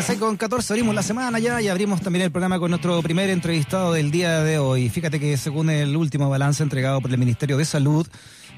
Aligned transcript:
6 0.00 0.18
con 0.18 0.38
14 0.38 0.72
abrimos 0.72 0.94
la 0.94 1.02
semana 1.02 1.38
ya 1.38 1.60
y 1.60 1.68
abrimos 1.68 2.00
también 2.00 2.24
el 2.24 2.30
programa 2.30 2.58
con 2.58 2.70
nuestro 2.70 3.02
primer 3.02 3.28
entrevistado 3.28 3.92
del 3.92 4.10
día 4.10 4.40
de 4.42 4.58
hoy. 4.58 4.88
Fíjate 4.88 5.20
que 5.20 5.36
según 5.36 5.68
el 5.68 5.96
último 5.96 6.30
balance 6.30 6.62
entregado 6.62 7.02
por 7.02 7.10
el 7.10 7.18
Ministerio 7.18 7.58
de 7.58 7.66
Salud, 7.66 8.06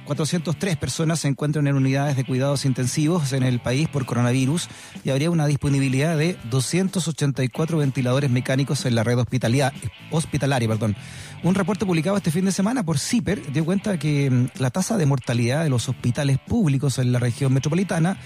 403 0.04 0.76
personas 0.76 1.20
se 1.20 1.28
encuentran 1.28 1.66
en 1.66 1.74
unidades 1.74 2.16
de 2.16 2.24
cuidados 2.24 2.64
intensivos 2.64 3.32
en 3.32 3.42
el 3.42 3.58
país 3.58 3.88
por 3.88 4.06
coronavirus 4.06 4.68
y 5.02 5.10
habría 5.10 5.30
una 5.30 5.46
disponibilidad 5.46 6.16
de 6.16 6.38
284 6.50 7.78
ventiladores 7.78 8.30
mecánicos 8.30 8.86
en 8.86 8.94
la 8.94 9.02
red 9.02 9.18
hospitalaria. 9.18 10.68
Perdón. 10.68 10.94
Un 11.42 11.56
reporte 11.56 11.84
publicado 11.84 12.16
este 12.16 12.30
fin 12.30 12.44
de 12.44 12.52
semana 12.52 12.84
por 12.84 12.98
CIPER 12.98 13.52
dio 13.52 13.64
cuenta 13.64 13.98
que 13.98 14.30
mm, 14.30 14.60
la 14.60 14.70
tasa 14.70 14.96
de 14.96 15.06
mortalidad 15.06 15.64
de 15.64 15.70
los 15.70 15.88
hospitales 15.88 16.38
públicos 16.38 16.98
en 16.98 17.10
la 17.10 17.18
región 17.18 17.52
metropolitana 17.52 18.18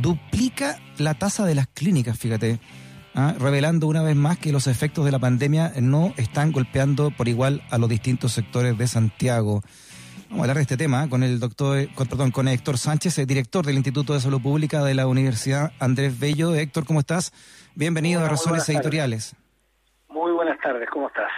duplica 0.00 0.78
la 0.98 1.14
tasa 1.14 1.44
de 1.44 1.54
las 1.54 1.66
clínicas, 1.68 2.18
fíjate. 2.18 2.58
¿ah? 3.16 3.34
revelando 3.38 3.88
una 3.88 4.02
vez 4.02 4.14
más 4.14 4.38
que 4.38 4.52
los 4.52 4.66
efectos 4.66 5.04
de 5.04 5.10
la 5.10 5.18
pandemia 5.18 5.72
no 5.80 6.12
están 6.16 6.52
golpeando 6.52 7.10
por 7.10 7.28
igual 7.28 7.62
a 7.70 7.78
los 7.78 7.88
distintos 7.88 8.32
sectores 8.32 8.78
de 8.78 8.86
Santiago. 8.86 9.62
Vamos 10.28 10.40
a 10.40 10.42
hablar 10.42 10.56
de 10.56 10.62
este 10.62 10.76
tema 10.76 11.08
con 11.08 11.22
el 11.22 11.40
doctor, 11.40 11.88
con, 11.94 12.06
perdón, 12.08 12.30
con 12.30 12.48
Héctor 12.48 12.78
Sánchez, 12.78 13.18
el 13.18 13.26
director 13.26 13.64
del 13.64 13.76
Instituto 13.76 14.12
de 14.12 14.20
Salud 14.20 14.42
Pública 14.42 14.84
de 14.84 14.94
la 14.94 15.06
Universidad 15.06 15.72
Andrés 15.78 16.18
Bello. 16.18 16.54
Héctor, 16.54 16.84
¿cómo 16.84 17.00
estás? 17.00 17.32
Bienvenido 17.74 18.24
a 18.24 18.28
Razones 18.28 18.68
Editoriales. 18.68 19.34
Muy 20.08 20.32
buenas 20.32 20.58
tardes, 20.60 20.88
¿cómo 20.92 21.08
estás? 21.08 21.30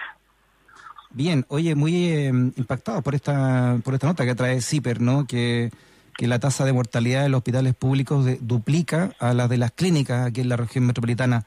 Bien, 1.11 1.45
oye, 1.49 1.75
muy 1.75 2.07
eh, 2.07 2.29
impactado 2.29 3.03
por 3.03 3.15
esta 3.15 3.79
por 3.85 3.95
esta 3.95 4.07
nota 4.07 4.25
que 4.25 4.35
trae 4.35 4.61
CIPER, 4.61 5.01
¿no? 5.01 5.27
Que, 5.27 5.71
que 6.19 6.27
la 6.27 6.41
tasa 6.41 6.65
de 6.65 6.73
mortalidad 6.73 7.23
de 7.23 7.29
los 7.29 7.39
hospitales 7.39 7.77
públicos 7.77 8.27
duplica 8.41 9.13
a 9.21 9.33
la 9.35 9.47
de 9.47 9.57
las 9.57 9.71
clínicas 9.71 10.27
aquí 10.27 10.41
en 10.41 10.49
la 10.49 10.57
región 10.57 10.85
metropolitana. 10.85 11.45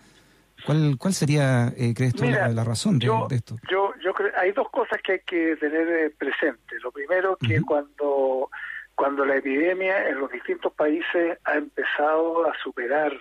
¿Cuál, 0.65 0.95
cuál 0.97 1.13
sería, 1.13 1.73
eh, 1.75 1.93
crees 1.93 2.15
tú, 2.15 2.23
la, 2.23 2.63
razón 2.63 2.97
de, 2.97 3.07
esto? 3.31 3.57
Yo, 3.69 3.91
yo 4.01 4.13
creo, 4.13 4.31
hay 4.37 4.53
dos 4.53 4.69
cosas 4.69 5.01
que 5.03 5.13
hay 5.13 5.19
que 5.25 5.57
tener 5.57 5.89
eh, 5.89 6.09
presente. 6.17 6.79
Lo 6.81 6.91
primero, 6.93 7.35
que 7.35 7.61
cuando, 7.61 8.49
cuando 8.95 9.25
la 9.25 9.35
epidemia 9.35 10.07
en 10.07 10.19
los 10.19 10.31
distintos 10.31 10.71
países 10.71 11.37
ha 11.43 11.55
empezado 11.55 12.49
a 12.49 12.53
superar 12.63 13.11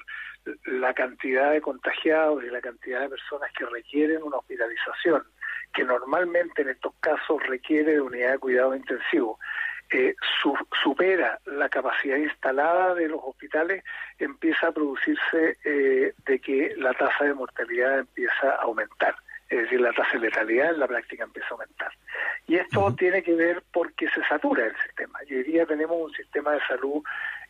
la 0.66 0.94
cantidad 0.94 1.50
de 1.50 1.60
contagiados 1.60 2.44
y 2.44 2.50
la 2.50 2.60
cantidad 2.60 3.00
de 3.00 3.08
personas 3.08 3.50
que 3.58 3.66
requieren 3.66 4.22
una 4.22 4.36
hospitalización, 4.36 5.24
que 5.74 5.82
normalmente 5.82 6.62
en 6.62 6.68
estos 6.68 6.92
casos 7.00 7.42
requiere 7.48 7.94
de 7.94 8.00
unidad 8.00 8.32
de 8.32 8.38
cuidado 8.38 8.76
intensivo, 8.76 9.40
eh, 9.90 10.14
supera 10.82 11.38
la 11.46 11.68
capacidad 11.68 12.16
instalada 12.16 12.94
de 12.94 13.08
los 13.08 13.20
hospitales, 13.22 13.84
empieza 14.18 14.68
a 14.68 14.72
producirse 14.72 15.58
eh, 15.64 16.14
de 16.24 16.38
que 16.38 16.74
la 16.76 16.92
tasa 16.94 17.24
de 17.24 17.34
mortalidad 17.34 17.98
empieza 17.98 18.50
a 18.50 18.62
aumentar. 18.62 19.14
Es 19.48 19.62
decir, 19.62 19.80
la 19.80 19.92
tasa 19.92 20.12
de 20.12 20.20
letalidad 20.20 20.70
en 20.70 20.78
la 20.78 20.86
práctica 20.86 21.24
empieza 21.24 21.48
a 21.48 21.52
aumentar. 21.52 21.92
Y 22.46 22.56
esto 22.56 22.94
tiene 22.96 23.22
que 23.22 23.34
ver 23.34 23.62
porque 23.72 24.08
se 24.10 24.22
satura 24.24 24.66
el 24.66 24.76
sistema. 24.76 25.18
Y 25.28 25.34
hoy 25.34 25.42
día 25.42 25.66
tenemos 25.66 25.96
un 26.00 26.12
sistema 26.12 26.52
de 26.52 26.60
salud 26.68 27.02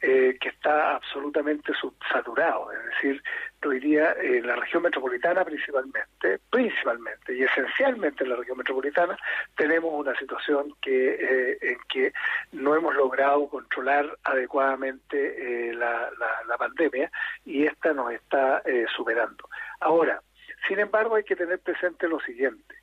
eh, 0.02 0.38
que 0.40 0.48
está 0.48 0.96
absolutamente 0.96 1.72
saturado. 2.10 2.72
Es 2.72 2.84
decir, 2.86 3.22
hoy 3.66 3.80
día 3.80 4.16
en 4.18 4.46
la 4.46 4.56
región 4.56 4.82
metropolitana 4.82 5.44
principalmente, 5.44 6.38
principalmente 6.48 7.34
y 7.34 7.42
esencialmente 7.42 8.24
en 8.24 8.30
la 8.30 8.36
región 8.36 8.56
metropolitana, 8.56 9.18
tenemos 9.56 9.92
una 9.92 10.18
situación 10.18 10.74
que 10.80 11.16
eh, 11.20 11.58
en 11.60 11.78
que 11.86 12.12
no 12.52 12.74
hemos 12.74 12.94
logrado 12.94 13.46
controlar 13.48 14.06
adecuadamente 14.24 15.68
eh, 15.68 15.74
la, 15.74 16.10
la, 16.48 16.56
pandemia 16.56 17.10
y 17.44 17.66
esta 17.66 17.92
nos 17.92 18.12
está 18.12 18.62
superando. 18.96 19.48
Ahora, 19.80 20.22
sin 20.66 20.78
embargo, 20.78 21.16
hay 21.16 21.24
que 21.24 21.36
tener 21.36 21.58
presente 21.58 22.08
lo 22.08 22.20
siguiente 22.20 22.79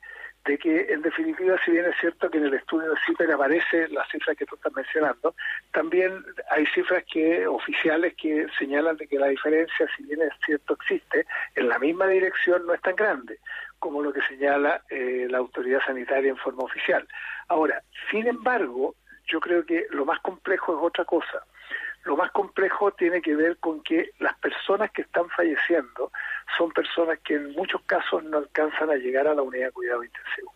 de 0.47 0.58
que 0.58 0.93
en 0.93 1.02
definitiva, 1.02 1.58
si 1.63 1.71
bien 1.71 1.85
es 1.85 1.95
cierto 1.99 2.30
que 2.30 2.37
en 2.37 2.45
el 2.45 2.53
estudio 2.53 2.89
de 2.89 2.99
CIPER 3.05 3.31
aparece 3.33 3.89
la 3.89 4.05
cifra 4.05 4.33
que 4.33 4.45
tú 4.45 4.55
estás 4.55 4.73
mencionando, 4.73 5.35
también 5.71 6.23
hay 6.49 6.65
cifras 6.67 7.03
que 7.11 7.45
oficiales 7.45 8.15
que 8.15 8.47
señalan 8.57 8.95
de 8.95 9.07
que 9.07 9.19
la 9.19 9.27
diferencia, 9.27 9.87
si 9.95 10.03
bien 10.03 10.21
es 10.21 10.31
cierto 10.45 10.75
existe, 10.75 11.25
en 11.55 11.67
la 11.67 11.77
misma 11.80 12.07
dirección 12.07 12.65
no 12.65 12.73
es 12.73 12.81
tan 12.81 12.95
grande 12.95 13.39
como 13.77 14.02
lo 14.02 14.13
que 14.13 14.21
señala 14.21 14.81
eh, 14.89 15.27
la 15.30 15.39
autoridad 15.39 15.81
sanitaria 15.86 16.31
en 16.31 16.37
forma 16.37 16.63
oficial. 16.63 17.05
Ahora, 17.49 17.83
sin 18.09 18.25
embargo, 18.25 18.95
yo 19.27 19.41
creo 19.41 19.65
que 19.65 19.86
lo 19.91 20.05
más 20.05 20.19
complejo 20.21 20.77
es 20.77 20.80
otra 20.81 21.03
cosa. 21.03 21.43
Lo 22.07 22.15
más 22.15 22.31
complejo 22.31 22.91
tiene 22.91 23.21
que 23.21 23.35
ver 23.35 23.57
con 23.57 23.83
que 23.83 24.11
las 24.19 24.33
personas 24.37 24.91
que 24.91 25.01
están 25.01 25.27
falleciendo 25.27 26.09
son 26.57 26.71
personas 26.71 27.19
que 27.19 27.35
en 27.35 27.51
muchos 27.51 27.81
casos 27.81 28.23
no 28.23 28.37
alcanzan 28.37 28.89
a 28.89 28.95
llegar 28.95 29.27
a 29.27 29.35
la 29.35 29.41
unidad 29.41 29.65
de 29.65 29.71
cuidado 29.73 30.05
intensivo 30.05 30.53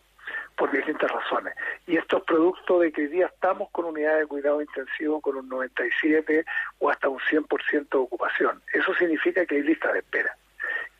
por 0.56 0.72
distintas 0.72 1.10
razones. 1.10 1.54
Y 1.86 1.98
esto 1.98 2.16
es 2.16 2.24
producto 2.24 2.78
de 2.78 2.90
que 2.90 3.02
hoy 3.02 3.08
día 3.08 3.26
estamos 3.26 3.68
con 3.70 3.84
unidades 3.84 4.20
de 4.20 4.26
cuidado 4.28 4.62
intensivo 4.62 5.20
con 5.20 5.36
un 5.36 5.46
97 5.50 6.42
o 6.78 6.88
hasta 6.88 7.10
un 7.10 7.18
100% 7.18 7.88
de 7.90 7.98
ocupación. 7.98 8.62
Eso 8.72 8.94
significa 8.94 9.44
que 9.44 9.56
hay 9.56 9.62
listas 9.62 9.92
de 9.92 9.98
espera. 9.98 10.34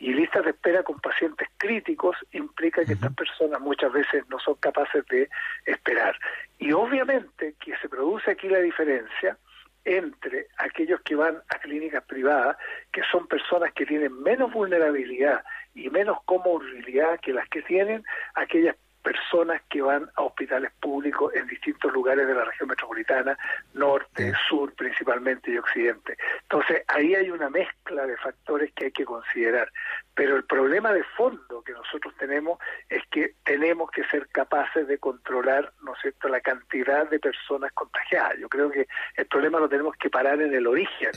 Y 0.00 0.12
listas 0.12 0.44
de 0.44 0.50
espera 0.50 0.82
con 0.82 1.00
pacientes 1.00 1.48
críticos 1.56 2.14
implica 2.32 2.84
que 2.84 2.92
estas 2.92 3.14
personas 3.14 3.58
muchas 3.58 3.90
veces 3.90 4.28
no 4.28 4.38
son 4.38 4.56
capaces 4.56 5.02
de 5.06 5.30
esperar. 5.64 6.14
Y 6.58 6.72
obviamente 6.72 7.54
que 7.58 7.74
se 7.78 7.88
produce 7.88 8.32
aquí 8.32 8.50
la 8.50 8.58
diferencia 8.58 9.38
entre 9.84 10.46
aquellos 10.58 11.00
que 11.02 11.14
van 11.14 11.42
a 11.48 11.58
clínicas 11.58 12.04
privadas, 12.04 12.56
que 12.92 13.02
son 13.10 13.26
personas 13.26 13.72
que 13.72 13.86
tienen 13.86 14.22
menos 14.22 14.52
vulnerabilidad 14.52 15.44
y 15.74 15.90
menos 15.90 16.18
comorbilidad 16.24 17.18
que 17.20 17.32
las 17.32 17.48
que 17.48 17.62
tienen 17.62 18.04
aquellas 18.34 18.76
personas 19.02 19.60
que 19.68 19.82
van 19.82 20.08
a 20.14 20.22
hospitales 20.22 20.72
públicos 20.80 21.34
en 21.34 21.46
distintos 21.46 21.92
lugares 21.92 22.26
de 22.26 22.34
la 22.34 22.44
región 22.44 22.68
metropolitana, 22.68 23.36
norte, 23.74 24.32
sur 24.48 24.72
principalmente 24.74 25.50
y 25.50 25.58
occidente. 25.58 26.16
Entonces, 26.42 26.82
ahí 26.88 27.14
hay 27.14 27.30
una 27.30 27.50
mezcla 27.50 28.06
de 28.06 28.16
factores 28.16 28.72
que 28.74 28.86
hay 28.86 28.92
que 28.92 29.04
considerar. 29.04 29.70
Pero 30.14 30.36
el 30.36 30.44
problema 30.44 30.92
de 30.92 31.02
fondo 31.16 31.62
que 31.62 31.72
nosotros 31.72 32.14
tenemos 32.18 32.58
es 32.88 33.02
que 33.10 33.34
tenemos 33.44 33.90
que 33.90 34.04
ser 34.04 34.28
capaces 34.28 34.86
de 34.86 34.98
controlar, 34.98 35.72
¿no 35.82 35.94
es 35.94 36.00
cierto?, 36.00 36.28
la 36.28 36.40
cantidad 36.40 37.08
de 37.08 37.18
personas 37.18 37.72
contagiadas. 37.72 38.38
Yo 38.38 38.48
creo 38.48 38.70
que 38.70 38.86
el 39.16 39.26
problema 39.26 39.58
lo 39.58 39.68
tenemos 39.68 39.96
que 39.96 40.10
parar 40.10 40.40
en 40.40 40.54
el 40.54 40.66
origen. 40.66 41.10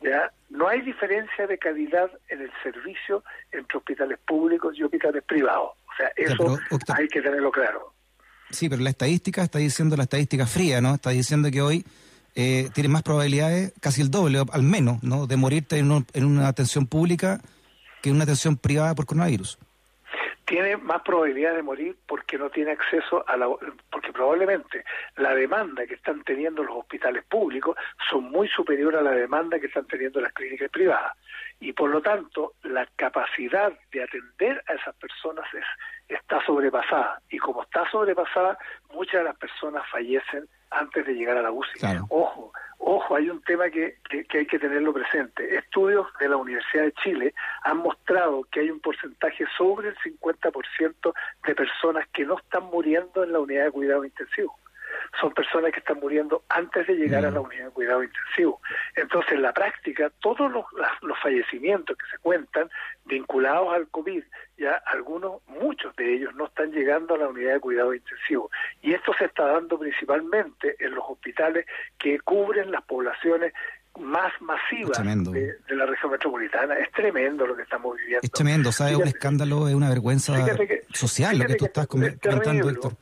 ¿ya? 0.00 0.30
No 0.50 0.68
hay 0.68 0.82
diferencia 0.82 1.46
de 1.46 1.58
calidad 1.58 2.10
en 2.28 2.42
el 2.42 2.52
servicio 2.62 3.24
entre 3.50 3.78
hospitales 3.78 4.18
públicos 4.26 4.78
y 4.78 4.82
hospitales 4.82 5.22
privados 5.24 5.72
o 5.94 5.96
sea, 5.96 6.12
eso 6.16 6.58
hay 6.96 7.08
que 7.08 7.22
tenerlo 7.22 7.50
claro. 7.50 7.94
Sí, 8.50 8.68
pero 8.68 8.82
la 8.82 8.90
estadística 8.90 9.42
está 9.42 9.58
diciendo 9.58 9.96
la 9.96 10.04
estadística 10.04 10.46
fría, 10.46 10.80
¿no? 10.80 10.94
Está 10.94 11.10
diciendo 11.10 11.50
que 11.50 11.62
hoy 11.62 11.84
eh, 12.34 12.68
tienes 12.74 12.90
más 12.90 13.02
probabilidades, 13.02 13.72
casi 13.80 14.00
el 14.00 14.10
doble, 14.10 14.42
al 14.52 14.62
menos, 14.62 15.02
¿no? 15.02 15.26
De 15.26 15.36
morirte 15.36 15.78
en, 15.78 16.06
en 16.12 16.24
una 16.24 16.48
atención 16.48 16.86
pública 16.86 17.40
que 18.02 18.10
en 18.10 18.16
una 18.16 18.24
atención 18.24 18.56
privada 18.56 18.94
por 18.94 19.06
coronavirus 19.06 19.58
tiene 20.46 20.76
más 20.76 21.02
probabilidad 21.02 21.54
de 21.54 21.62
morir 21.62 21.96
porque 22.06 22.38
no 22.38 22.50
tiene 22.50 22.72
acceso 22.72 23.24
a 23.26 23.36
la 23.36 23.48
porque 23.90 24.12
probablemente 24.12 24.84
la 25.16 25.34
demanda 25.34 25.86
que 25.86 25.94
están 25.94 26.22
teniendo 26.24 26.62
los 26.62 26.76
hospitales 26.76 27.24
públicos 27.24 27.76
son 28.10 28.24
muy 28.24 28.48
superior 28.48 28.96
a 28.96 29.02
la 29.02 29.12
demanda 29.12 29.58
que 29.58 29.66
están 29.66 29.86
teniendo 29.86 30.20
las 30.20 30.32
clínicas 30.32 30.70
privadas. 30.70 31.12
Y 31.60 31.72
por 31.72 31.90
lo 31.90 32.02
tanto 32.02 32.54
la 32.62 32.86
capacidad 32.96 33.72
de 33.92 34.02
atender 34.02 34.62
a 34.66 34.74
esas 34.74 34.94
personas 34.96 35.46
es, 35.54 35.64
está 36.08 36.44
sobrepasada. 36.44 37.20
Y 37.30 37.38
como 37.38 37.62
está 37.62 37.88
sobrepasada 37.90 38.58
muchas 38.92 39.20
de 39.20 39.24
las 39.24 39.36
personas 39.36 39.82
fallecen 39.90 40.48
antes 40.70 41.06
de 41.06 41.14
llegar 41.14 41.36
a 41.36 41.42
la 41.42 41.50
UCI. 41.50 41.80
Ojo, 42.08 42.52
ojo, 42.84 43.16
hay 43.16 43.30
un 43.30 43.42
tema 43.42 43.70
que, 43.70 43.96
que, 44.08 44.38
hay 44.38 44.46
que 44.46 44.58
tenerlo 44.58 44.92
presente. 44.92 45.56
Estudios 45.56 46.06
de 46.20 46.28
la 46.28 46.36
Universidad 46.36 46.84
de 46.84 46.92
Chile 46.92 47.34
han 47.62 47.78
mostrado 47.78 48.44
que 48.50 48.60
hay 48.60 48.70
un 48.70 48.80
porcentaje 48.80 49.44
sobre 49.56 49.88
el 49.88 49.96
50% 49.96 51.14
de 51.46 51.54
personas 51.54 52.06
que 52.12 52.24
no 52.24 52.38
están 52.38 52.64
muriendo 52.64 53.24
en 53.24 53.32
la 53.32 53.40
unidad 53.40 53.64
de 53.64 53.70
cuidado 53.70 54.04
intensivo 54.04 54.56
son 55.20 55.32
personas 55.32 55.72
que 55.72 55.80
están 55.80 56.00
muriendo 56.00 56.44
antes 56.48 56.86
de 56.86 56.94
llegar 56.94 57.24
a 57.24 57.30
la 57.30 57.40
unidad 57.40 57.66
de 57.66 57.70
cuidado 57.70 58.02
intensivo. 58.02 58.60
Entonces, 58.96 59.32
en 59.32 59.42
la 59.42 59.52
práctica, 59.52 60.10
todos 60.20 60.50
los, 60.50 60.64
los 61.02 61.18
fallecimientos 61.20 61.96
que 61.96 62.06
se 62.10 62.18
cuentan 62.18 62.70
vinculados 63.04 63.74
al 63.74 63.88
COVID, 63.88 64.22
ya 64.58 64.82
algunos, 64.86 65.40
muchos 65.46 65.94
de 65.96 66.14
ellos 66.14 66.34
no 66.34 66.46
están 66.46 66.72
llegando 66.72 67.14
a 67.14 67.18
la 67.18 67.28
unidad 67.28 67.54
de 67.54 67.60
cuidado 67.60 67.94
intensivo. 67.94 68.50
Y 68.82 68.92
esto 68.92 69.12
se 69.18 69.26
está 69.26 69.46
dando 69.46 69.78
principalmente 69.78 70.76
en 70.78 70.94
los 70.94 71.04
hospitales 71.08 71.66
que 71.98 72.18
cubren 72.20 72.70
las 72.70 72.82
poblaciones 72.82 73.52
más 74.00 74.32
masivas 74.40 74.98
de, 75.32 75.54
la 75.68 75.86
región 75.86 76.10
metropolitana. 76.10 76.74
Es 76.74 76.90
tremendo 76.90 77.46
lo 77.46 77.54
que 77.54 77.62
estamos 77.62 77.96
viviendo. 77.96 78.20
Es 78.24 78.30
tremendo, 78.32 78.72
¿sabes? 78.72 78.96
un 78.96 79.06
escándalo, 79.06 79.68
es 79.68 79.74
una 79.74 79.88
vergüenza 79.88 80.34
social 80.92 81.38
lo 81.38 81.46
que 81.46 81.54
tú 81.54 81.66
estás 81.66 81.86
comentando, 81.86 82.70
Héctor 82.70 82.96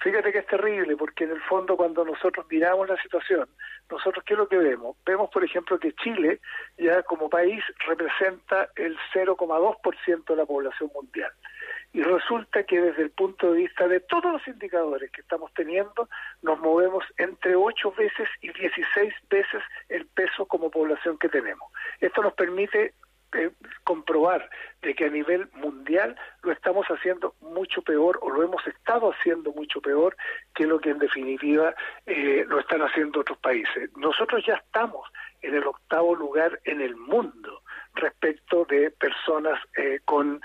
fíjate 0.00 0.32
que 0.32 0.38
es 0.38 0.46
terrible, 0.46 0.96
porque 0.96 1.24
en 1.24 1.30
el 1.30 1.40
fondo 1.42 1.76
cuando 1.76 2.04
nosotros 2.04 2.46
miramos 2.50 2.88
la 2.88 3.00
situación, 3.02 3.48
nosotros 3.90 4.24
qué 4.24 4.34
es 4.34 4.38
lo 4.38 4.48
que 4.48 4.58
vemos? 4.58 4.96
Vemos, 5.04 5.30
por 5.30 5.44
ejemplo, 5.44 5.78
que 5.78 5.92
Chile 5.94 6.40
ya 6.78 7.02
como 7.02 7.28
país 7.28 7.62
representa 7.86 8.68
el 8.76 8.96
0,2% 9.12 10.24
de 10.24 10.36
la 10.36 10.46
población 10.46 10.90
mundial. 10.94 11.32
Y 11.92 12.02
resulta 12.02 12.62
que 12.62 12.80
desde 12.80 13.02
el 13.02 13.10
punto 13.10 13.52
de 13.52 13.58
vista 13.58 13.88
de 13.88 13.98
todos 13.98 14.32
los 14.32 14.46
indicadores 14.46 15.10
que 15.10 15.22
estamos 15.22 15.52
teniendo, 15.54 16.08
nos 16.40 16.60
movemos 16.60 17.04
entre 17.18 17.56
8 17.56 17.92
veces 17.98 18.28
y 18.40 18.52
16 18.52 19.12
veces 19.28 19.62
el 19.88 20.06
peso 20.06 20.46
como 20.46 20.70
población 20.70 21.18
que 21.18 21.28
tenemos. 21.28 21.68
Esto 22.00 22.22
nos 22.22 22.34
permite 22.34 22.94
que 25.00 25.06
a 25.06 25.08
nivel 25.08 25.48
mundial 25.54 26.14
lo 26.42 26.52
estamos 26.52 26.86
haciendo 26.88 27.34
mucho 27.40 27.80
peor 27.80 28.18
o 28.20 28.28
lo 28.28 28.42
hemos 28.42 28.66
estado 28.66 29.10
haciendo 29.10 29.50
mucho 29.52 29.80
peor 29.80 30.14
que 30.54 30.66
lo 30.66 30.78
que 30.78 30.90
en 30.90 30.98
definitiva 30.98 31.74
eh, 32.04 32.44
lo 32.46 32.60
están 32.60 32.82
haciendo 32.82 33.20
otros 33.20 33.38
países. 33.38 33.88
Nosotros 33.96 34.44
ya 34.46 34.56
estamos 34.56 35.10
en 35.40 35.54
el 35.54 35.66
octavo 35.66 36.14
lugar 36.14 36.60
en 36.64 36.82
el 36.82 36.96
mundo 36.96 37.62
respecto 37.94 38.66
de 38.66 38.90
personas 38.90 39.58
eh, 39.74 40.00
con 40.04 40.42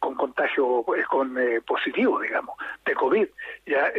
con 0.00 0.14
contagio 0.14 0.84
con 1.08 1.38
positivo 1.64 2.20
digamos 2.20 2.56
de 2.84 2.94
covid 2.94 3.28
ya 3.64 3.92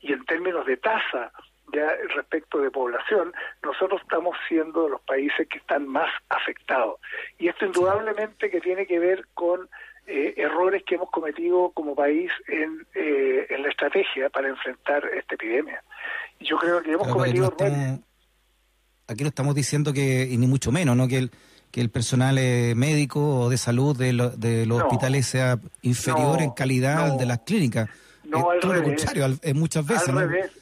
y 0.00 0.12
en 0.12 0.24
términos 0.26 0.64
de 0.66 0.76
tasa 0.76 1.32
ya 1.72 1.88
respecto 2.14 2.58
de 2.58 2.70
población, 2.70 3.32
nosotros 3.62 4.00
estamos 4.02 4.36
siendo 4.48 4.84
de 4.84 4.90
los 4.90 5.00
países 5.02 5.48
que 5.48 5.58
están 5.58 5.86
más 5.88 6.10
afectados. 6.28 7.00
Y 7.38 7.48
esto 7.48 7.66
indudablemente 7.66 8.50
que 8.50 8.60
tiene 8.60 8.86
que 8.86 8.98
ver 8.98 9.26
con 9.34 9.68
eh, 10.06 10.34
errores 10.36 10.82
que 10.86 10.96
hemos 10.96 11.10
cometido 11.10 11.70
como 11.72 11.94
país 11.94 12.30
en, 12.48 12.86
eh, 12.94 13.46
en 13.48 13.62
la 13.62 13.68
estrategia 13.68 14.28
para 14.30 14.48
enfrentar 14.48 15.04
esta 15.14 15.34
epidemia. 15.34 15.82
Y 16.38 16.46
yo 16.46 16.58
creo 16.58 16.82
que 16.82 16.92
hemos 16.92 17.08
cometido 17.08 17.46
errores. 17.46 18.00
aquí 19.08 19.22
no 19.22 19.28
estamos 19.28 19.54
diciendo 19.54 19.92
que, 19.92 20.28
y 20.30 20.36
ni 20.36 20.46
mucho 20.46 20.72
menos, 20.72 20.96
¿no? 20.96 21.08
que 21.08 21.18
el 21.18 21.30
que 21.70 21.80
el 21.80 21.88
personal 21.88 22.36
eh, 22.36 22.74
médico 22.76 23.40
o 23.40 23.48
de 23.48 23.56
salud 23.56 23.96
de, 23.96 24.12
de 24.36 24.66
los 24.66 24.82
hospitales 24.82 25.24
sea 25.24 25.58
inferior 25.80 26.42
en 26.42 26.50
calidad 26.50 27.12
al 27.12 27.16
de 27.16 27.24
las 27.24 27.38
clínicas. 27.38 27.88
No, 28.24 28.50
al 28.50 28.60
todo 28.60 28.74
lo 28.74 28.82
contrario, 28.82 29.38
muchas 29.54 29.86
veces. 29.86 30.10
Al 30.10 30.28
revés 30.28 30.50
Mira, 30.50 30.61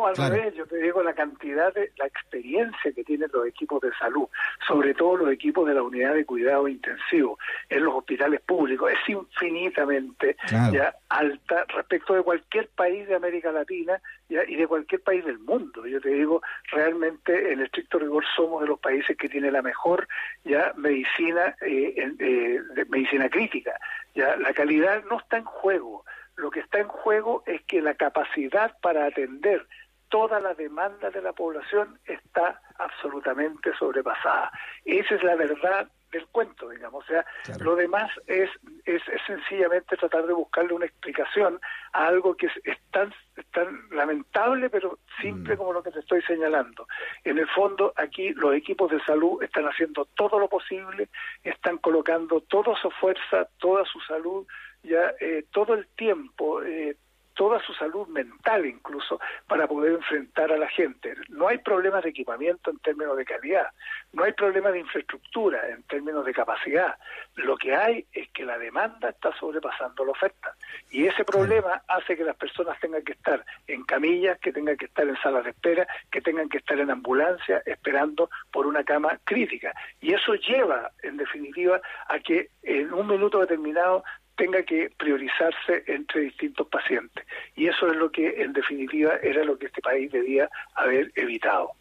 no, 0.00 0.06
al 0.06 0.16
revés, 0.16 0.54
yo 0.54 0.66
te 0.66 0.78
digo 0.78 1.02
la 1.02 1.12
cantidad 1.12 1.72
de, 1.74 1.92
la 1.98 2.06
experiencia 2.06 2.92
que 2.92 3.04
tienen 3.04 3.28
los 3.32 3.46
equipos 3.46 3.80
de 3.82 3.92
salud, 3.98 4.26
sobre 4.66 4.94
todo 4.94 5.18
los 5.18 5.32
equipos 5.32 5.66
de 5.68 5.74
la 5.74 5.82
unidad 5.82 6.14
de 6.14 6.24
cuidado 6.24 6.68
intensivo 6.68 7.38
en 7.68 7.84
los 7.84 7.94
hospitales 7.94 8.40
públicos, 8.40 8.90
es 8.90 9.08
infinitamente 9.08 10.36
ya 10.72 10.94
alta 11.08 11.64
respecto 11.68 12.14
de 12.14 12.22
cualquier 12.22 12.68
país 12.68 13.06
de 13.08 13.14
América 13.14 13.52
Latina 13.52 14.00
ya, 14.28 14.42
y 14.44 14.56
de 14.56 14.66
cualquier 14.66 15.02
país 15.02 15.24
del 15.24 15.38
mundo. 15.38 15.86
Yo 15.86 16.00
te 16.00 16.10
digo, 16.10 16.42
realmente 16.72 17.52
en 17.52 17.60
estricto 17.60 17.98
rigor 17.98 18.24
somos 18.36 18.62
de 18.62 18.68
los 18.68 18.80
países 18.80 19.16
que 19.16 19.28
tiene 19.28 19.50
la 19.50 19.62
mejor 19.62 20.08
ya 20.44 20.72
medicina, 20.76 21.54
eh, 21.60 21.94
eh, 22.18 22.60
medicina 22.88 23.28
crítica. 23.28 23.72
Ya 24.14 24.36
la 24.36 24.52
calidad 24.52 25.04
no 25.10 25.18
está 25.18 25.38
en 25.38 25.44
juego 25.44 26.04
lo 26.40 26.50
que 26.50 26.60
está 26.60 26.78
en 26.78 26.88
juego 26.88 27.42
es 27.46 27.62
que 27.62 27.82
la 27.82 27.94
capacidad 27.94 28.76
para 28.80 29.04
atender 29.04 29.66
toda 30.10 30.40
la 30.40 30.54
demanda 30.54 31.10
de 31.10 31.22
la 31.22 31.32
población 31.32 31.98
está 32.04 32.60
absolutamente 32.78 33.72
sobrepasada. 33.78 34.52
Esa 34.84 35.14
es 35.14 35.22
la 35.22 35.36
verdad 35.36 35.88
del 36.12 36.26
cuento, 36.26 36.68
digamos. 36.68 37.04
O 37.04 37.06
sea, 37.06 37.24
lo 37.60 37.76
demás 37.76 38.10
es, 38.26 38.50
es, 38.84 39.00
sencillamente 39.26 39.96
tratar 39.96 40.26
de 40.26 40.32
buscarle 40.32 40.74
una 40.74 40.86
explicación 40.86 41.60
a 41.92 42.06
algo 42.06 42.36
que 42.36 42.46
es, 42.46 42.78
tan, 42.90 43.14
tan 43.52 43.88
lamentable, 43.90 44.68
pero 44.68 44.98
simple 45.22 45.54
mm. 45.54 45.58
como 45.58 45.72
lo 45.72 45.82
que 45.82 45.92
te 45.92 46.00
estoy 46.00 46.20
señalando. 46.22 46.86
En 47.24 47.38
el 47.38 47.48
fondo, 47.48 47.92
aquí 47.96 48.30
los 48.34 48.54
equipos 48.54 48.90
de 48.90 49.00
salud 49.04 49.42
están 49.42 49.64
haciendo 49.66 50.04
todo 50.16 50.38
lo 50.38 50.48
posible, 50.48 51.08
están 51.44 51.78
colocando 51.78 52.40
toda 52.40 52.76
su 52.80 52.90
fuerza, 52.90 53.48
toda 53.58 53.84
su 53.84 54.00
salud, 54.00 54.46
ya 54.82 55.12
eh, 55.20 55.44
todo 55.52 55.74
el 55.74 55.86
tiempo, 55.88 56.62
eh, 56.62 56.96
toda 57.40 57.58
su 57.62 57.72
salud 57.72 58.06
mental 58.08 58.66
incluso, 58.66 59.18
para 59.46 59.66
poder 59.66 59.94
enfrentar 59.94 60.52
a 60.52 60.58
la 60.58 60.68
gente. 60.68 61.14
No 61.30 61.48
hay 61.48 61.56
problemas 61.56 62.04
de 62.04 62.10
equipamiento 62.10 62.70
en 62.70 62.78
términos 62.80 63.16
de 63.16 63.24
calidad, 63.24 63.68
no 64.12 64.24
hay 64.24 64.32
problemas 64.34 64.74
de 64.74 64.80
infraestructura 64.80 65.66
en 65.70 65.82
términos 65.84 66.26
de 66.26 66.34
capacidad. 66.34 66.98
Lo 67.36 67.56
que 67.56 67.74
hay 67.74 68.04
es 68.12 68.28
que 68.32 68.44
la 68.44 68.58
demanda 68.58 69.08
está 69.08 69.34
sobrepasando 69.38 70.04
la 70.04 70.10
oferta. 70.10 70.54
Y 70.90 71.06
ese 71.06 71.24
problema 71.24 71.80
hace 71.88 72.14
que 72.14 72.24
las 72.24 72.36
personas 72.36 72.78
tengan 72.78 73.02
que 73.04 73.12
estar 73.12 73.42
en 73.66 73.84
camillas, 73.84 74.38
que 74.38 74.52
tengan 74.52 74.76
que 74.76 74.84
estar 74.84 75.08
en 75.08 75.16
salas 75.22 75.44
de 75.44 75.50
espera, 75.52 75.86
que 76.10 76.20
tengan 76.20 76.46
que 76.50 76.58
estar 76.58 76.78
en 76.78 76.90
ambulancia 76.90 77.62
esperando 77.64 78.28
por 78.52 78.66
una 78.66 78.84
cama 78.84 79.18
crítica. 79.24 79.72
Y 80.02 80.12
eso 80.12 80.34
lleva, 80.34 80.90
en 81.02 81.16
definitiva, 81.16 81.80
a 82.06 82.18
que 82.18 82.50
en 82.64 82.92
un 82.92 83.06
minuto 83.06 83.40
determinado 83.40 84.04
tenga 84.40 84.62
que 84.62 84.90
priorizarse 84.96 85.84
entre 85.86 86.22
distintos 86.22 86.66
pacientes. 86.68 87.24
Y 87.54 87.66
eso 87.66 87.90
es 87.90 87.96
lo 87.96 88.10
que, 88.10 88.42
en 88.42 88.54
definitiva, 88.54 89.12
era 89.22 89.44
lo 89.44 89.58
que 89.58 89.66
este 89.66 89.82
país 89.82 90.10
debía 90.10 90.48
haber 90.74 91.12
evitado. 91.14 91.72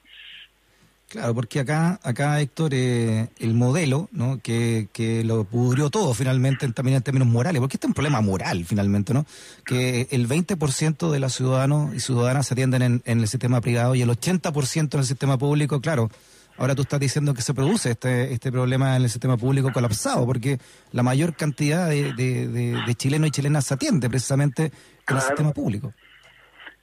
Claro, 1.08 1.34
porque 1.34 1.62
acá, 1.62 2.00
acá 2.04 2.40
Héctor, 2.40 2.72
eh, 2.74 3.30
el 3.40 3.54
modelo, 3.56 4.10
¿no? 4.12 4.40
Que, 4.44 4.90
que 4.94 5.24
lo 5.24 5.44
pudrió 5.46 5.90
todo 5.90 6.14
finalmente 6.14 6.68
también 6.72 6.98
en 6.98 7.02
términos 7.02 7.28
morales, 7.28 7.62
porque 7.62 7.78
este 7.78 7.88
es 7.88 7.90
un 7.90 7.96
problema 7.96 8.22
moral 8.22 8.64
finalmente, 8.66 9.14
¿no? 9.14 9.26
Que 9.66 10.08
el 10.12 10.28
20% 10.28 11.10
de 11.10 11.20
los 11.20 11.34
ciudadanos 11.34 11.96
y 11.96 12.00
ciudadanas 12.00 12.46
se 12.46 12.54
atienden 12.54 12.82
en, 12.84 13.02
en 13.06 13.22
el 13.22 13.28
sistema 13.28 13.60
privado 13.60 13.96
y 13.96 14.04
el 14.04 14.10
80% 14.10 14.94
en 14.94 15.00
el 15.00 15.06
sistema 15.06 15.38
público, 15.40 15.82
claro, 15.82 16.12
Ahora 16.60 16.76
tú 16.76 16.82
estás 16.82 17.00
diciendo 17.00 17.34
que 17.34 17.42
se 17.42 17.54
produce 17.54 17.92
este, 17.92 18.34
este 18.34 18.52
problema 18.52 18.98
en 18.98 19.04
el 19.04 19.10
sistema 19.10 19.38
público 19.38 19.72
colapsado, 19.72 20.26
porque 20.26 20.58
la 20.92 21.04
mayor 21.04 21.34
cantidad 21.36 21.88
de, 21.88 22.14
de, 22.14 22.96
chilenos 22.96 23.30
y 23.30 23.32
chilenas 23.32 23.66
se 23.66 23.76
atiende 23.76 24.10
precisamente 24.10 24.66
en 25.08 25.16
el 25.16 25.22
sistema 25.22 25.52
público. 25.54 25.94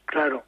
Claro. 0.06 0.44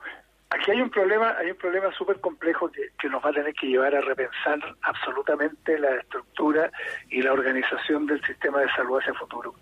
Aquí 0.50 0.70
hay 0.70 0.80
un 0.80 0.88
problema, 0.88 1.36
hay 1.38 1.50
un 1.50 1.58
problema 1.58 1.92
súper 1.92 2.20
complejo 2.20 2.70
que, 2.70 2.88
que, 2.98 3.10
nos 3.10 3.22
va 3.22 3.28
a 3.28 3.32
tener 3.34 3.52
que 3.52 3.66
llevar 3.66 3.94
a 3.94 4.00
repensar 4.00 4.58
absolutamente 4.80 5.78
la 5.78 5.96
estructura 5.96 6.72
y 7.10 7.20
la 7.20 7.34
organización 7.34 8.06
del 8.06 8.24
sistema 8.24 8.60
de 8.60 8.70
salud 8.70 8.98
hacia 8.98 9.12
el 9.12 9.18
futuro. 9.18 9.54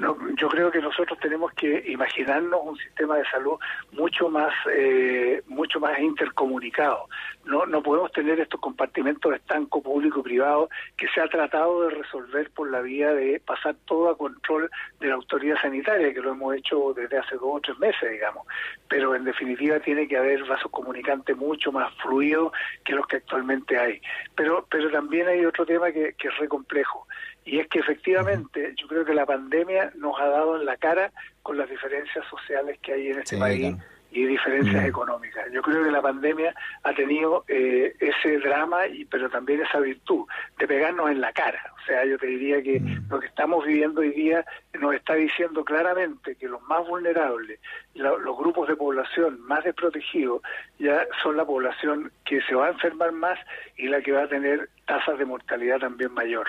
No, 0.00 0.16
yo 0.34 0.48
creo 0.48 0.70
que 0.70 0.80
nosotros 0.80 1.18
tenemos 1.20 1.52
que 1.52 1.84
imaginarnos 1.88 2.58
un 2.64 2.76
sistema 2.78 3.18
de 3.18 3.24
salud 3.26 3.58
mucho 3.92 4.30
más 4.30 4.50
eh, 4.72 5.42
mucho 5.46 5.78
más 5.78 5.98
intercomunicado. 5.98 7.06
No, 7.44 7.66
no 7.66 7.82
podemos 7.82 8.10
tener 8.12 8.40
estos 8.40 8.60
compartimentos 8.60 9.30
de 9.30 9.36
estanco 9.36 9.82
público 9.82 10.20
y 10.20 10.22
privado 10.22 10.70
que 10.96 11.06
se 11.08 11.20
ha 11.20 11.28
tratado 11.28 11.82
de 11.82 11.90
resolver 11.90 12.50
por 12.52 12.70
la 12.70 12.80
vía 12.80 13.12
de 13.12 13.40
pasar 13.40 13.76
todo 13.84 14.08
a 14.08 14.16
control 14.16 14.70
de 15.00 15.08
la 15.08 15.16
autoridad 15.16 15.60
sanitaria, 15.60 16.14
que 16.14 16.22
lo 16.22 16.32
hemos 16.32 16.54
hecho 16.54 16.94
desde 16.94 17.18
hace 17.18 17.34
dos 17.34 17.56
o 17.56 17.60
tres 17.60 17.78
meses, 17.78 18.10
digamos. 18.10 18.46
Pero 18.88 19.14
en 19.14 19.24
definitiva 19.24 19.80
tiene 19.80 20.08
que 20.08 20.16
haber 20.16 20.44
vasos 20.44 20.70
comunicantes 20.70 21.36
mucho 21.36 21.72
más 21.72 21.92
fluidos 21.96 22.52
que 22.86 22.94
los 22.94 23.06
que 23.06 23.16
actualmente 23.16 23.78
hay. 23.78 24.00
Pero 24.34 24.66
pero 24.70 24.90
también 24.90 25.28
hay 25.28 25.44
otro 25.44 25.66
tema 25.66 25.92
que, 25.92 26.14
que 26.14 26.28
es 26.28 26.38
re 26.38 26.48
complejo 26.48 27.06
y 27.44 27.58
es 27.58 27.68
que 27.68 27.78
efectivamente 27.80 28.74
yo 28.76 28.86
creo 28.86 29.04
que 29.04 29.14
la 29.14 29.26
pandemia 29.26 29.89
nos 29.96 30.18
ha 30.20 30.26
dado 30.26 30.56
en 30.56 30.66
la 30.66 30.76
cara 30.76 31.12
con 31.42 31.56
las 31.56 31.68
diferencias 31.68 32.24
sociales 32.28 32.78
que 32.82 32.92
hay 32.92 33.08
en 33.08 33.18
este 33.20 33.38
país 33.38 33.76
y 34.12 34.26
diferencias 34.26 34.84
económicas. 34.84 35.46
Yo 35.52 35.62
creo 35.62 35.84
que 35.84 35.90
la 35.90 36.02
pandemia 36.02 36.54
ha 36.82 36.92
tenido 36.94 37.44
eh, 37.48 37.94
ese 38.00 38.38
drama, 38.38 38.86
y 38.86 39.04
pero 39.04 39.30
también 39.30 39.62
esa 39.62 39.78
virtud 39.78 40.26
de 40.58 40.66
pegarnos 40.66 41.10
en 41.10 41.20
la 41.20 41.32
cara. 41.32 41.62
O 41.80 41.86
sea, 41.86 42.04
yo 42.04 42.18
te 42.18 42.26
diría 42.26 42.62
que 42.62 42.82
lo 43.08 43.20
que 43.20 43.26
estamos 43.26 43.64
viviendo 43.64 44.00
hoy 44.00 44.10
día 44.10 44.44
nos 44.78 44.94
está 44.94 45.14
diciendo 45.14 45.64
claramente 45.64 46.34
que 46.36 46.48
los 46.48 46.60
más 46.62 46.86
vulnerables, 46.86 47.60
los 47.94 48.36
grupos 48.36 48.68
de 48.68 48.76
población 48.76 49.40
más 49.42 49.64
desprotegidos, 49.64 50.42
ya 50.78 51.06
son 51.22 51.36
la 51.36 51.44
población 51.44 52.12
que 52.24 52.40
se 52.42 52.54
va 52.54 52.66
a 52.66 52.70
enfermar 52.70 53.12
más 53.12 53.38
y 53.76 53.88
la 53.88 54.00
que 54.00 54.12
va 54.12 54.24
a 54.24 54.28
tener 54.28 54.68
tasas 54.90 55.16
de 55.20 55.24
mortalidad 55.24 55.78
también 55.78 56.12
mayor. 56.12 56.48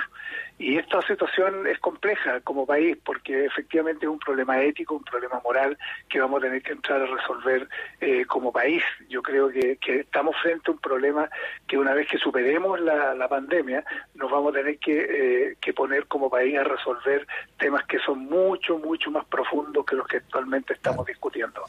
Y 0.57 0.77
esta 0.77 1.00
situación 1.03 1.67
es 1.67 1.77
compleja 1.77 2.39
como 2.41 2.65
país 2.65 2.98
porque 3.05 3.45
efectivamente 3.45 4.07
es 4.07 4.12
un 4.12 4.17
problema 4.17 4.60
ético, 4.63 4.95
un 4.95 5.03
problema 5.03 5.39
moral 5.43 5.77
que 6.10 6.19
vamos 6.19 6.39
a 6.39 6.48
tener 6.48 6.63
que 6.63 6.71
entrar 6.71 7.03
a 7.03 7.05
resolver 7.05 7.69
eh, 8.00 8.25
como 8.25 8.51
país. 8.51 8.81
Yo 9.10 9.21
creo 9.21 9.50
que, 9.50 9.77
estamos 9.86 10.36
frente 10.41 10.71
a 10.71 10.74
un 10.74 10.79
problema 10.79 11.29
que 11.67 11.77
una 11.77 11.93
vez 11.93 12.07
que 12.07 12.17
superemos 12.17 12.79
la, 12.79 13.27
pandemia 13.29 13.83
nos 14.15 14.31
vamos 14.31 14.55
a 14.55 14.57
tener 14.57 14.79
que, 14.79 14.98
eh, 14.98 15.57
que 15.62 15.74
poner 15.74 16.07
como 16.07 16.27
país 16.27 16.57
a 16.57 16.63
resolver 16.63 17.27
temas 17.60 17.86
que 17.86 18.00
son 18.00 18.25
mucho, 18.25 18.79
mucho 18.79 19.12
más 19.12 19.25
profundos 19.25 19.86
que 19.86 19.95
los 19.95 20.07
que 20.07 20.17
actualmente 20.17 20.74
estamos 20.74 21.05
discutiendo. 21.05 21.63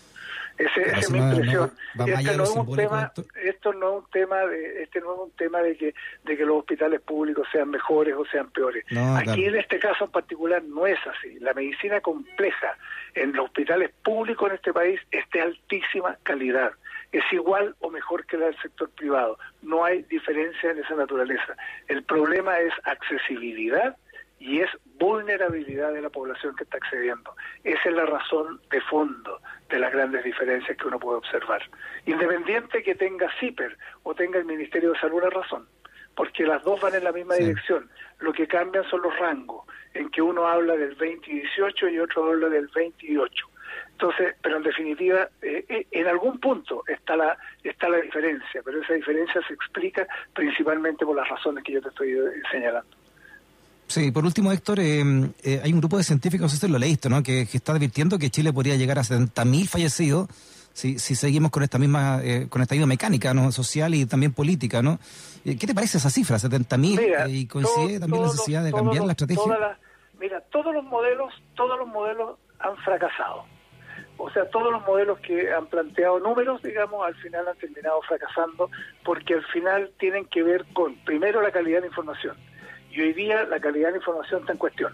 Ese, 0.64 0.82
esa 0.82 0.98
es 0.98 1.10
mi 1.10 1.18
impresión. 1.18 1.72
este 2.06 2.36
no 2.36 2.44
es 2.44 2.50
un 2.50 2.76
tema, 2.76 3.12
esto. 3.42 3.72
no 3.72 3.98
es 3.98 4.04
un 4.04 4.10
tema 4.10 4.36
de, 4.46 4.82
este 4.82 5.00
no 5.00 5.14
es 5.14 5.20
un 5.20 5.30
tema 5.32 5.58
de 5.60 5.76
que, 5.76 5.94
de 6.24 6.36
que 6.36 6.44
los 6.44 6.58
hospitales 6.58 7.00
públicos 7.00 7.46
sean 7.50 7.70
mejores 7.70 8.14
o 8.16 8.24
sean 8.26 8.50
peores. 8.50 8.84
Aquí 9.16 9.44
en 9.44 9.56
este 9.56 9.78
caso 9.78 10.04
en 10.04 10.10
particular 10.10 10.62
no 10.62 10.86
es 10.86 10.98
así. 11.06 11.38
La 11.40 11.54
medicina 11.54 12.00
compleja 12.00 12.76
en 13.14 13.32
los 13.32 13.46
hospitales 13.46 13.90
públicos 14.02 14.48
en 14.48 14.56
este 14.56 14.72
país 14.72 15.00
es 15.10 15.28
de 15.30 15.40
altísima 15.40 16.16
calidad 16.22 16.72
es 17.12 17.24
igual 17.30 17.76
o 17.80 17.90
mejor 17.90 18.26
que 18.26 18.38
la 18.38 18.46
del 18.46 18.56
sector 18.60 18.90
privado. 18.90 19.38
No 19.60 19.84
hay 19.84 20.02
diferencia 20.04 20.70
en 20.70 20.78
esa 20.78 20.94
naturaleza. 20.94 21.54
El 21.88 22.02
problema 22.04 22.58
es 22.58 22.72
accesibilidad 22.84 23.96
y 24.42 24.60
es 24.60 24.70
vulnerabilidad 24.98 25.92
de 25.92 26.02
la 26.02 26.10
población 26.10 26.56
que 26.56 26.64
está 26.64 26.76
accediendo. 26.76 27.32
Esa 27.62 27.88
es 27.88 27.94
la 27.94 28.06
razón 28.06 28.60
de 28.70 28.80
fondo 28.80 29.40
de 29.68 29.78
las 29.78 29.92
grandes 29.92 30.24
diferencias 30.24 30.76
que 30.76 30.88
uno 30.88 30.98
puede 30.98 31.18
observar. 31.18 31.62
Independiente 32.06 32.82
que 32.82 32.96
tenga 32.96 33.30
CIPER 33.38 33.78
o 34.02 34.14
tenga 34.16 34.40
el 34.40 34.44
Ministerio 34.44 34.92
de 34.92 34.98
Salud 34.98 35.18
una 35.18 35.30
razón, 35.30 35.68
porque 36.16 36.44
las 36.44 36.64
dos 36.64 36.80
van 36.80 36.96
en 36.96 37.04
la 37.04 37.12
misma 37.12 37.36
dirección. 37.36 37.88
Lo 38.18 38.32
que 38.32 38.48
cambian 38.48 38.82
son 38.90 39.02
los 39.02 39.16
rangos, 39.16 39.64
en 39.94 40.10
que 40.10 40.20
uno 40.20 40.48
habla 40.48 40.76
del 40.76 40.96
20 40.96 41.30
y 41.30 41.34
18 41.40 41.88
y 41.90 42.00
otro 42.00 42.24
habla 42.24 42.48
del 42.48 42.66
28. 42.66 43.48
Entonces, 43.92 44.34
pero 44.42 44.56
en 44.56 44.64
definitiva, 44.64 45.28
eh, 45.40 45.64
eh, 45.68 45.86
en 45.92 46.08
algún 46.08 46.40
punto 46.40 46.82
está 46.88 47.16
la 47.16 47.38
está 47.62 47.88
la 47.88 47.98
diferencia, 47.98 48.60
pero 48.64 48.82
esa 48.82 48.94
diferencia 48.94 49.40
se 49.46 49.54
explica 49.54 50.04
principalmente 50.34 51.06
por 51.06 51.14
las 51.14 51.28
razones 51.28 51.62
que 51.62 51.74
yo 51.74 51.80
te 51.80 51.90
estoy 51.90 52.10
eh, 52.10 52.42
señalando. 52.50 53.01
Sí, 53.92 54.10
por 54.10 54.24
último, 54.24 54.50
Héctor, 54.52 54.80
hay 54.80 55.02
un 55.02 55.78
grupo 55.80 55.98
de 55.98 56.04
científicos, 56.04 56.54
usted 56.54 56.68
lo 56.68 56.78
leíste, 56.78 57.10
¿no? 57.10 57.22
Que, 57.22 57.42
está 57.42 57.72
advirtiendo 57.72 58.18
que 58.18 58.30
Chile 58.30 58.50
podría 58.50 58.76
llegar 58.76 58.98
a 58.98 59.02
70.000 59.02 59.68
fallecidos 59.68 60.28
si, 60.72 60.98
si 60.98 61.14
seguimos 61.14 61.50
con 61.50 61.62
esta 61.62 61.78
misma 61.78 62.22
con 62.48 62.62
esta 62.62 62.74
misma 62.74 62.86
mecánica 62.86 63.34
¿no? 63.34 63.52
social 63.52 63.94
y 63.94 64.06
también 64.06 64.32
política, 64.32 64.80
¿no? 64.80 64.98
¿Qué 65.44 65.66
te 65.66 65.74
parece 65.74 65.98
esa 65.98 66.08
cifra, 66.08 66.38
70.000? 66.38 67.28
¿Y 67.28 67.46
coincide 67.46 68.00
también 68.00 68.22
la 68.22 68.28
necesidad 68.28 68.64
de 68.64 68.72
cambiar 68.72 69.04
la 69.04 69.12
estrategia? 69.12 69.42
mira, 70.18 70.40
todos 70.50 70.72
los 70.72 70.84
modelos, 70.84 71.34
todos 71.54 71.78
los 71.78 71.88
modelos 71.88 72.38
han 72.60 72.74
fracasado 72.78 73.44
o 74.16 74.30
sea, 74.30 74.48
todos 74.50 74.70
los 74.70 74.86
modelos 74.86 75.18
que 75.18 75.52
han 75.52 75.66
planteado 75.66 76.20
números, 76.20 76.62
digamos, 76.62 77.04
al 77.04 77.14
final 77.16 77.48
han 77.48 77.56
terminado 77.56 78.00
fracasando 78.02 78.70
porque 79.04 79.34
al 79.34 79.44
final 79.46 79.90
tienen 79.98 80.26
que 80.26 80.44
ver 80.44 80.64
con, 80.72 80.94
primero, 81.04 81.42
la 81.42 81.50
calidad 81.50 81.80
de 81.80 81.88
información. 81.88 82.36
Y 82.94 83.00
hoy 83.00 83.14
día 83.14 83.44
la 83.44 83.58
calidad 83.58 83.90
de 83.90 83.96
información 83.96 84.42
está 84.42 84.52
en 84.52 84.58
cuestión. 84.58 84.92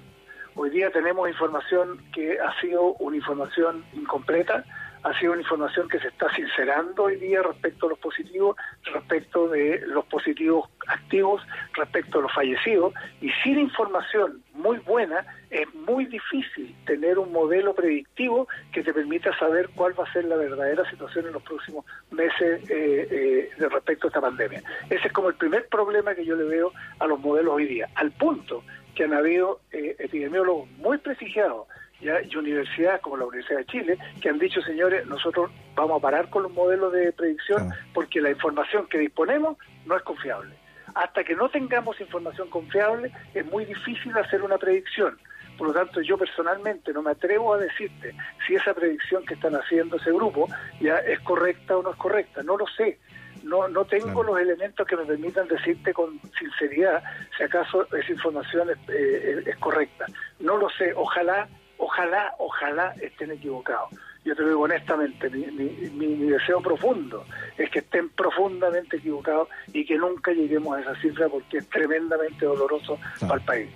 Hoy 0.55 0.71
día 0.71 0.89
tenemos 0.91 1.29
información 1.29 2.01
que 2.15 2.39
ha 2.39 2.61
sido 2.61 2.95
una 3.01 3.17
información 3.17 3.85
incompleta, 3.93 4.65
ha 5.03 5.19
sido 5.19 5.33
una 5.33 5.43
información 5.43 5.89
que 5.89 5.99
se 5.99 6.07
está 6.07 6.33
sincerando 6.33 7.05
hoy 7.05 7.17
día 7.17 7.43
respecto 7.43 7.87
a 7.87 7.91
los 7.91 7.99
positivos, 7.99 8.57
respecto 8.85 9.49
de 9.49 9.83
los 9.85 10.05
positivos 10.05 10.71
activos, 10.87 11.43
respecto 11.75 12.21
a 12.21 12.23
los 12.23 12.33
fallecidos, 12.33 12.95
y 13.21 13.31
sin 13.43 13.59
información 13.59 14.45
muy 14.55 14.79
buena 14.79 15.27
es 15.51 15.73
muy 15.75 16.07
difícil 16.07 16.77
tener 16.87 17.19
un 17.19 17.33
modelo 17.33 17.75
predictivo 17.75 18.47
que 18.89 18.95
permita 18.95 19.39
saber 19.39 19.69
cuál 19.75 19.93
va 20.01 20.05
a 20.05 20.13
ser 20.15 20.25
la 20.25 20.37
verdadera 20.37 20.89
situación 20.89 21.27
en 21.27 21.35
los 21.35 21.43
próximos 21.43 21.85
meses 22.11 22.63
eh, 22.71 23.07
eh, 23.11 23.51
de 23.59 23.69
respecto 23.69 24.07
a 24.07 24.09
esta 24.09 24.23
pandemia. 24.23 24.63
Ese 24.89 25.09
es 25.09 25.13
como 25.13 25.29
el 25.29 25.35
primer 25.35 25.69
problema 25.69 26.15
que 26.15 26.25
yo 26.25 26.35
le 26.35 26.45
veo 26.45 26.73
a 26.99 27.07
los 27.07 27.21
modelos 27.21 27.53
hoy 27.53 27.67
día, 27.67 27.87
al 27.97 28.13
punto 28.13 28.65
que 28.95 29.05
han 29.05 29.13
habido 29.13 29.61
eh, 29.73 29.95
epidemiólogos 29.99 30.71
muy 30.79 30.97
prestigiados 30.97 31.69
¿ya? 32.01 32.23
y 32.23 32.35
universidades 32.35 33.03
como 33.03 33.19
la 33.19 33.27
Universidad 33.27 33.59
de 33.59 33.67
Chile 33.67 33.99
que 34.23 34.31
han 34.31 34.39
dicho, 34.39 34.63
señores, 34.63 35.05
nosotros 35.07 35.51
vamos 35.75 35.99
a 35.99 36.01
parar 36.01 36.31
con 36.31 36.45
los 36.45 36.53
modelos 36.53 36.91
de 36.95 37.13
predicción 37.13 37.69
porque 37.93 38.23
la 38.23 38.31
información 38.31 38.87
que 38.87 38.97
disponemos 38.97 39.59
no 39.85 39.99
es 39.99 40.03
confiable. 40.03 40.55
Hasta 40.95 41.25
que 41.25 41.37
no 41.37 41.51
tengamos 41.51 42.01
información 42.01 42.49
confiable 42.49 43.13
es 43.35 43.45
muy 43.45 43.67
difícil 43.67 44.17
hacer 44.17 44.41
una 44.41 44.57
predicción. 44.57 45.19
Por 45.59 45.69
lo 45.69 45.75
tanto, 45.75 46.01
yo 46.01 46.17
personalmente 46.17 46.93
no 46.93 47.03
me 47.03 47.11
atrevo 47.11 47.55
a 47.55 47.59
decirte 47.59 48.15
si 48.47 48.55
esa 48.55 48.73
predicción 48.73 49.27
que 49.27 49.35
están 49.35 49.55
haciendo 49.55 49.97
ese 49.97 50.13
grupo 50.13 50.49
ya 50.81 50.99
es 50.99 51.21
correcta 51.21 51.77
o 51.77 51.83
no 51.83 51.91
es 51.91 51.97
correcta. 51.97 52.43
No 52.43 52.57
lo 52.57 52.67
sé. 52.69 52.99
No, 53.43 53.69
no 53.69 53.85
tengo 53.85 54.23
los 54.23 54.39
elementos 54.41 54.87
que 54.87 54.97
me 54.97 55.05
permitan 55.05 55.47
decirte 55.49 55.93
con 55.93 56.21
sinceridad 56.39 57.03
si 57.37 57.45
acaso 57.45 57.87
esa 57.95 58.13
información 58.13 58.71
es, 58.71 58.79
eh, 58.89 59.43
es 59.47 59.57
correcta. 59.59 60.07
No 60.41 60.57
lo 60.57 60.71
sé. 60.71 60.93
Ojalá 60.95 61.49
Ojalá, 61.79 62.35
ojalá 62.39 62.93
estén 63.01 63.31
equivocados. 63.31 63.91
Yo 64.25 64.35
te 64.35 64.43
lo 64.43 64.49
digo 64.49 64.63
honestamente, 64.63 65.31
mi, 65.31 66.17
deseo 66.27 66.61
profundo 66.61 67.25
es 67.57 67.71
que 67.71 67.79
estén 67.79 68.11
profundamente 68.11 68.97
equivocados 68.97 69.49
y 69.73 69.87
que 69.87 69.97
nunca 69.97 70.33
lleguemos 70.33 70.77
a 70.77 70.81
esa 70.81 71.01
cifra 71.01 71.29
porque 71.29 71.59
es 71.59 71.69
tremendamente 71.71 72.45
doloroso 72.45 72.99
para 73.21 73.37
el 73.37 73.41
país. 73.43 73.71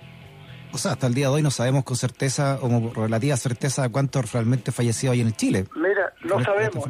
O 0.73 0.77
sea, 0.77 0.93
hasta 0.93 1.07
el 1.07 1.13
día 1.13 1.27
de 1.27 1.35
hoy 1.35 1.41
no 1.43 1.51
sabemos 1.51 1.83
con 1.83 1.95
certeza 1.95 2.59
o 2.61 2.91
relativa 2.93 3.37
certeza 3.37 3.89
cuántos 3.89 4.31
realmente 4.33 4.71
fallecidos 4.71 5.13
hay 5.13 5.21
en 5.21 5.33
Chile. 5.33 5.65
Mira, 5.75 6.13
no 6.23 6.43
sabemos. 6.43 6.85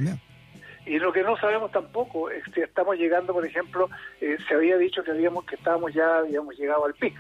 Y 0.86 1.00
lo 1.00 1.14
que 1.14 1.22
no 1.24 1.38
sabemos 1.38 1.72
tampoco 1.72 2.30
es 2.30 2.44
si 2.54 2.62
estamos 2.62 2.98
llegando, 2.98 3.34
por 3.34 3.46
ejemplo, 3.46 3.90
eh, 4.20 4.38
se 4.48 4.56
había 4.56 4.78
dicho 4.78 5.04
que 5.04 5.12
habíamos 5.12 5.46
que 5.46 5.56
estábamos 5.56 5.94
ya 5.94 6.18
habíamos 6.18 6.58
llegado 6.58 6.86
al 6.86 6.94
pic 6.94 7.16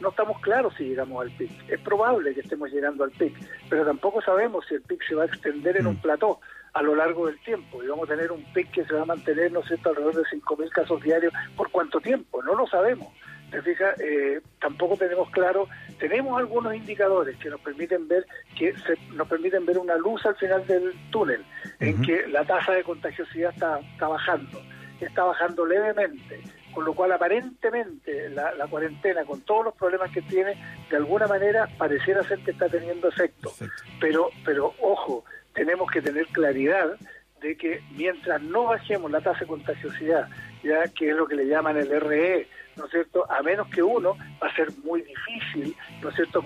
no 0.00 0.10
estamos 0.10 0.40
claros 0.40 0.74
si 0.76 0.84
llegamos 0.84 1.22
al 1.22 1.30
pic. 1.30 1.50
Es 1.68 1.80
probable 1.80 2.34
que 2.34 2.40
estemos 2.40 2.70
llegando 2.70 3.04
al 3.04 3.10
pic, 3.10 3.34
pero 3.68 3.84
tampoco 3.84 4.20
sabemos 4.22 4.64
si 4.68 4.74
el 4.74 4.82
pic 4.82 5.02
se 5.06 5.14
va 5.14 5.22
a 5.22 5.26
extender 5.26 5.76
en 5.76 5.86
un 5.86 5.94
mm. 5.94 6.02
plató 6.02 6.40
a 6.72 6.82
lo 6.82 6.94
largo 6.94 7.26
del 7.26 7.38
tiempo 7.40 7.82
y 7.82 7.86
vamos 7.86 8.08
a 8.10 8.14
tener 8.14 8.32
un 8.32 8.44
pic 8.52 8.70
que 8.72 8.84
se 8.84 8.94
va 8.94 9.02
a 9.02 9.06
mantener, 9.06 9.52
¿no 9.52 9.62
sé, 9.62 9.78
alrededor 9.84 10.16
de 10.16 10.22
5.000 10.24 10.70
casos 10.70 11.02
diarios. 11.02 11.32
¿Por 11.56 11.70
cuánto 11.70 12.00
tiempo? 12.00 12.42
No 12.42 12.54
lo 12.54 12.66
sabemos. 12.66 13.08
¿Te 13.54 13.62
fijas? 13.62 14.00
Eh, 14.00 14.40
tampoco 14.60 14.96
tenemos 14.96 15.30
claro, 15.30 15.68
tenemos 16.00 16.36
algunos 16.36 16.74
indicadores 16.74 17.36
que 17.36 17.48
nos 17.48 17.60
permiten 17.60 18.08
ver 18.08 18.26
que 18.58 18.74
se, 18.78 18.96
nos 19.12 19.28
permiten 19.28 19.64
ver 19.64 19.78
una 19.78 19.94
luz 19.96 20.26
al 20.26 20.34
final 20.34 20.66
del 20.66 20.92
túnel, 21.12 21.44
en 21.78 22.02
que 22.02 22.26
la 22.26 22.44
tasa 22.44 22.72
de 22.72 22.82
contagiosidad 22.82 23.52
está, 23.52 23.78
está 23.78 24.08
bajando, 24.08 24.60
está 25.00 25.22
bajando 25.22 25.64
levemente, 25.64 26.42
con 26.72 26.84
lo 26.84 26.94
cual 26.94 27.12
aparentemente 27.12 28.28
la, 28.30 28.66
cuarentena, 28.68 29.24
con 29.24 29.40
todos 29.42 29.66
los 29.66 29.74
problemas 29.76 30.10
que 30.10 30.22
tiene, 30.22 30.60
de 30.90 30.96
alguna 30.96 31.28
manera 31.28 31.68
pareciera 31.78 32.24
ser 32.24 32.40
que 32.40 32.50
está 32.50 32.68
teniendo 32.68 33.06
efecto. 33.06 33.52
Pero, 34.00 34.30
pero 34.44 34.74
ojo, 34.80 35.24
tenemos 35.54 35.88
que 35.92 36.02
tener 36.02 36.26
claridad 36.26 36.96
de 37.40 37.56
que 37.56 37.84
mientras 37.92 38.42
no 38.42 38.64
bajemos 38.64 39.12
la 39.12 39.20
tasa 39.20 39.40
de 39.40 39.46
contagiosidad, 39.46 40.28
ya 40.64 40.88
que 40.88 41.10
es 41.10 41.16
lo 41.16 41.26
que 41.26 41.36
le 41.36 41.46
llaman 41.46 41.76
el 41.76 42.00
RE, 42.00 42.48
¿no 42.76 42.86
es 42.86 42.90
cierto? 42.90 43.30
A 43.30 43.42
menos 43.42 43.68
que 43.68 43.82
uno, 43.82 44.16
va 44.42 44.48
a 44.48 44.56
ser 44.56 44.68
muy 44.84 45.02
difícil, 45.02 45.76
¿no 46.02 46.08
es 46.08 46.14
cierto?, 46.16 46.42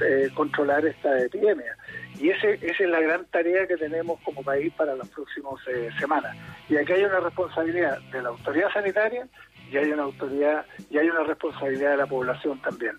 eh, 0.00 0.30
controlar 0.34 0.84
esta 0.84 1.18
epidemia. 1.20 1.76
Y 2.18 2.30
ese, 2.30 2.54
esa 2.54 2.84
es 2.84 2.90
la 2.90 3.00
gran 3.00 3.24
tarea 3.26 3.66
que 3.66 3.76
tenemos 3.76 4.20
como 4.22 4.42
país 4.42 4.72
para 4.74 4.94
las 4.94 5.08
próximas 5.08 5.54
eh, 5.68 5.88
semanas. 5.98 6.36
Y 6.68 6.76
aquí 6.76 6.92
hay 6.92 7.04
una 7.04 7.20
responsabilidad 7.20 7.98
de 8.12 8.22
la 8.22 8.28
autoridad 8.30 8.70
sanitaria 8.72 9.26
y 9.70 9.76
hay 9.76 9.90
una 9.90 10.02
autoridad 10.02 10.66
y 10.90 10.98
hay 10.98 11.08
una 11.08 11.24
responsabilidad 11.24 11.92
de 11.92 11.96
la 11.96 12.06
población 12.06 12.60
también. 12.60 12.98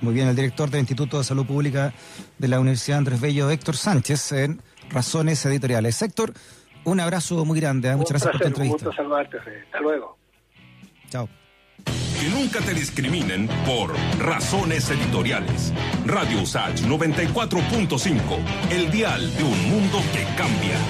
Muy 0.00 0.14
bien, 0.14 0.28
el 0.28 0.36
director 0.36 0.70
del 0.70 0.80
Instituto 0.80 1.18
de 1.18 1.24
Salud 1.24 1.46
Pública 1.46 1.92
de 2.38 2.48
la 2.48 2.60
Universidad 2.60 2.98
Andrés 2.98 3.20
Bello, 3.20 3.50
Héctor 3.50 3.76
Sánchez, 3.76 4.32
en 4.32 4.60
Razones 4.90 5.44
Editoriales. 5.46 6.02
Héctor, 6.02 6.34
un 6.84 7.00
abrazo 7.00 7.44
muy 7.44 7.60
grande. 7.60 7.88
¿eh? 7.88 7.96
Muchas 7.96 8.10
gracias 8.10 8.32
por 8.32 8.40
tu 8.40 8.46
entrevista. 8.48 8.76
Un 8.76 8.84
gusto 8.84 9.02
saludarte. 9.02 9.38
Hasta 9.38 9.80
luego. 9.80 10.16
Chao. 11.08 11.28
Que 11.84 12.28
nunca 12.30 12.60
te 12.60 12.72
discriminen 12.72 13.48
por 13.66 13.94
razones 14.18 14.88
editoriales. 14.90 15.72
Radio 16.06 16.42
USACH 16.42 16.82
94.5, 16.82 18.20
el 18.70 18.90
dial 18.90 19.36
de 19.36 19.42
un 19.42 19.70
mundo 19.70 19.98
que 20.12 20.24
cambia. 20.36 20.78